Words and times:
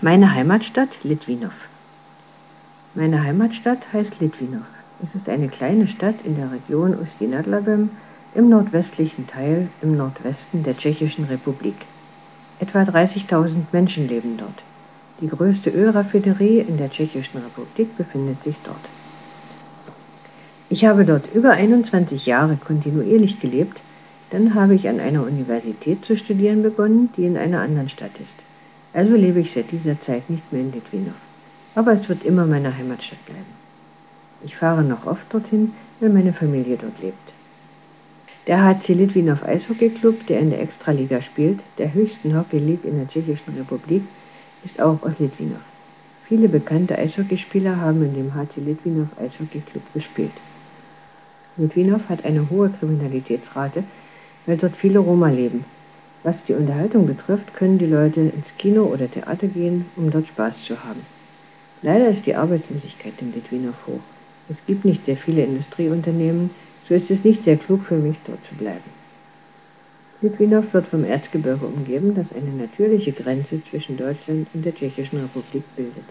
Meine 0.00 0.32
Heimatstadt 0.32 1.02
Litwinow. 1.02 1.66
Meine 2.94 3.24
Heimatstadt 3.24 3.92
heißt 3.92 4.20
Litwinow. 4.20 4.68
Es 5.02 5.16
ist 5.16 5.28
eine 5.28 5.48
kleine 5.48 5.88
Stadt 5.88 6.14
in 6.22 6.36
der 6.36 6.52
Region 6.52 6.96
Ustinadlabem 6.96 7.90
im 8.32 8.48
nordwestlichen 8.48 9.26
Teil 9.26 9.70
im 9.82 9.96
Nordwesten 9.96 10.62
der 10.62 10.76
Tschechischen 10.76 11.24
Republik. 11.24 11.74
Etwa 12.60 12.82
30.000 12.82 13.56
Menschen 13.72 14.06
leben 14.06 14.36
dort. 14.36 14.62
Die 15.20 15.26
größte 15.26 15.70
Ölraffinerie 15.70 16.60
in 16.60 16.76
der 16.76 16.90
Tschechischen 16.90 17.40
Republik 17.42 17.96
befindet 17.96 18.40
sich 18.44 18.54
dort. 18.62 18.76
Ich 20.68 20.84
habe 20.84 21.06
dort 21.06 21.24
über 21.34 21.50
21 21.50 22.24
Jahre 22.24 22.56
kontinuierlich 22.56 23.40
gelebt, 23.40 23.80
dann 24.30 24.54
habe 24.54 24.76
ich 24.76 24.88
an 24.88 25.00
einer 25.00 25.24
Universität 25.24 26.04
zu 26.04 26.16
studieren 26.16 26.62
begonnen, 26.62 27.10
die 27.16 27.24
in 27.24 27.36
einer 27.36 27.62
anderen 27.62 27.88
Stadt 27.88 28.12
ist. 28.22 28.36
Also 28.92 29.14
lebe 29.14 29.40
ich 29.40 29.52
seit 29.52 29.70
dieser 29.70 30.00
Zeit 30.00 30.30
nicht 30.30 30.52
mehr 30.52 30.62
in 30.62 30.72
Litwinow. 30.72 31.14
Aber 31.74 31.92
es 31.92 32.08
wird 32.08 32.24
immer 32.24 32.46
meine 32.46 32.76
Heimatstadt 32.76 33.24
bleiben. 33.26 33.58
Ich 34.44 34.56
fahre 34.56 34.82
noch 34.82 35.06
oft 35.06 35.32
dorthin, 35.32 35.72
weil 36.00 36.10
meine 36.10 36.32
Familie 36.32 36.76
dort 36.76 37.00
lebt. 37.00 37.32
Der 38.46 38.64
HC 38.64 38.94
Litwinow 38.94 39.42
Eishockey 39.42 39.90
Club, 39.90 40.26
der 40.26 40.40
in 40.40 40.50
der 40.50 40.62
Extraliga 40.62 41.20
spielt, 41.20 41.60
der 41.76 41.92
höchsten 41.92 42.36
Hockey 42.36 42.58
League 42.58 42.84
in 42.84 42.96
der 42.96 43.06
Tschechischen 43.06 43.54
Republik, 43.58 44.02
ist 44.64 44.80
auch 44.80 45.02
aus 45.02 45.18
Litwinow. 45.18 45.62
Viele 46.24 46.48
bekannte 46.48 46.96
Eishockeyspieler 46.96 47.80
haben 47.80 48.02
in 48.02 48.14
dem 48.14 48.34
HC 48.34 48.60
Litwinow 48.60 49.08
Eishockey 49.20 49.60
Club 49.60 49.82
gespielt. 49.92 50.32
Litwinow 51.56 52.00
hat 52.08 52.24
eine 52.24 52.48
hohe 52.48 52.70
Kriminalitätsrate, 52.70 53.84
weil 54.46 54.56
dort 54.56 54.76
viele 54.76 55.00
Roma 55.00 55.28
leben. 55.28 55.64
Was 56.24 56.44
die 56.44 56.54
Unterhaltung 56.54 57.06
betrifft, 57.06 57.54
können 57.54 57.78
die 57.78 57.86
Leute 57.86 58.20
ins 58.20 58.56
Kino 58.58 58.84
oder 58.84 59.10
Theater 59.10 59.46
gehen, 59.46 59.86
um 59.96 60.10
dort 60.10 60.26
Spaß 60.26 60.64
zu 60.64 60.82
haben. 60.82 61.00
Leider 61.82 62.08
ist 62.08 62.26
die 62.26 62.34
Arbeitslosigkeit 62.34 63.14
in 63.20 63.32
Litwinow 63.32 63.86
hoch. 63.86 64.00
Es 64.48 64.66
gibt 64.66 64.84
nicht 64.84 65.04
sehr 65.04 65.16
viele 65.16 65.44
Industrieunternehmen, 65.44 66.50
so 66.88 66.94
ist 66.94 67.10
es 67.10 67.24
nicht 67.24 67.42
sehr 67.42 67.56
klug 67.56 67.82
für 67.82 67.96
mich, 67.96 68.16
dort 68.26 68.44
zu 68.44 68.54
bleiben. 68.56 68.90
Litwinow 70.20 70.74
wird 70.74 70.88
vom 70.88 71.04
Erzgebirge 71.04 71.66
umgeben, 71.66 72.16
das 72.16 72.32
eine 72.32 72.50
natürliche 72.50 73.12
Grenze 73.12 73.62
zwischen 73.62 73.96
Deutschland 73.96 74.48
und 74.52 74.64
der 74.64 74.74
Tschechischen 74.74 75.20
Republik 75.20 75.62
bildet. 75.76 76.06